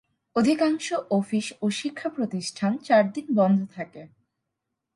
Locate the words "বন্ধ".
3.35-3.59